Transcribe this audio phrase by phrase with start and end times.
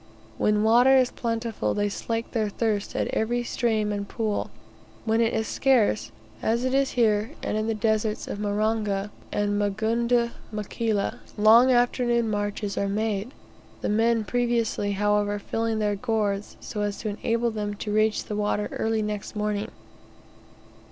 [0.39, 4.49] When water is plentiful they slake their thirst at every stream and pool;
[5.05, 9.59] when it is scarce, as it is here and in the deserts of Marenga and
[9.61, 13.29] Magunda Mkali, long afternoon marches are made;
[13.81, 18.35] the men previously, however, filling their gourds, so as to enable them to reach the
[18.35, 19.69] water early next morning.